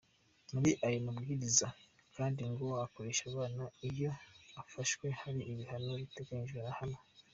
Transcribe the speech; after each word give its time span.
Muri 0.53 0.71
ayo 0.85 0.99
mabwiriza 1.05 1.67
kandi 2.15 2.41
ngo 2.51 2.65
ukoresha 2.85 3.23
abana 3.31 3.63
iyo 3.89 4.11
afashwe 4.61 5.05
hari 5.21 5.39
ibihano 5.51 5.91
biteganyijwe 6.01 6.59
ahabwa. 6.73 7.01